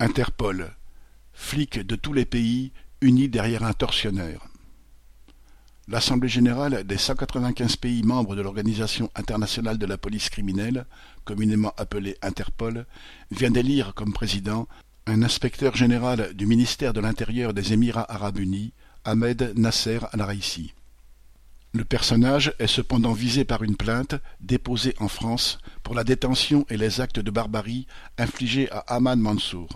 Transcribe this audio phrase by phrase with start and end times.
[0.00, 0.76] Interpol,
[1.32, 4.46] flics de tous les pays unis derrière un tortionnaire.
[5.88, 10.86] L'Assemblée générale des 195 pays membres de l'Organisation internationale de la police criminelle,
[11.24, 12.86] communément appelée Interpol,
[13.32, 14.68] vient d'élire comme président
[15.06, 18.74] un inspecteur général du ministère de l'Intérieur des Émirats arabes unis,
[19.04, 20.74] Ahmed Nasser al-Raisi.
[21.72, 26.76] Le personnage est cependant visé par une plainte déposée en France pour la détention et
[26.76, 29.68] les actes de barbarie infligés à Ahmad Mansour.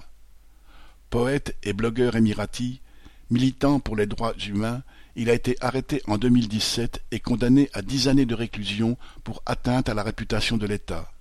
[1.12, 2.80] Poète et blogueur émirati,
[3.29, 4.82] militant pour les droits humains,
[5.14, 9.90] il a été arrêté en 2017 et condamné à dix années de réclusion pour atteinte
[9.90, 11.12] à la réputation de l'État.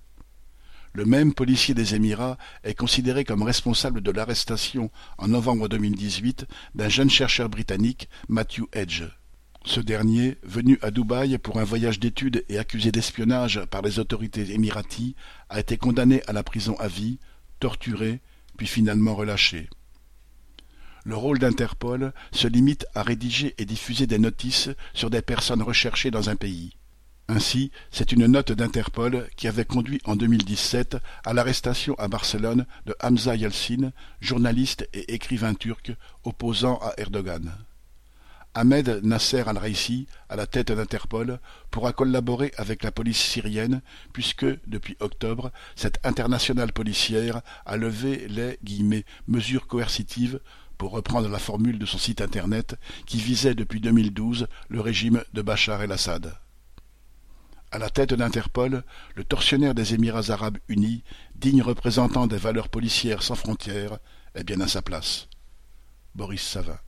[0.94, 6.88] Le même policier des Émirats est considéré comme responsable de l'arrestation en novembre 2018 d'un
[6.88, 9.02] jeune chercheur britannique, Matthew Edge.
[9.66, 14.54] Ce dernier, venu à Dubaï pour un voyage d'études et accusé d'espionnage par les autorités
[14.54, 15.16] émiraties,
[15.50, 17.18] a été condamné à la prison à vie,
[17.60, 18.20] torturé,
[18.56, 19.68] puis finalement relâché.
[21.04, 26.12] Le rôle d'Interpol se limite à rédiger et diffuser des notices sur des personnes recherchées
[26.12, 26.76] dans un pays.
[27.28, 32.94] Ainsi, c'est une note d'Interpol qui avait conduit en 2017 à l'arrestation à Barcelone de
[33.02, 35.92] Hamza Yalcin, journaliste et écrivain turc
[36.24, 37.50] opposant à Erdogan.
[38.54, 43.80] Ahmed Nasser al-Raisi, à la tête d'Interpol, pourra collaborer avec la police syrienne
[44.12, 48.58] puisque, depuis octobre, cette internationale policière a levé les
[49.26, 50.38] mesures coercitives
[50.82, 52.74] pour reprendre la formule de son site internet
[53.06, 56.34] qui visait depuis 2012 le régime de Bachar el-Assad.
[57.70, 58.82] À la tête d'Interpol,
[59.14, 61.04] le tortionnaire des Émirats arabes unis,
[61.36, 63.98] digne représentant des valeurs policières sans frontières,
[64.34, 65.28] est bien à sa place.
[66.16, 66.80] Boris Savin.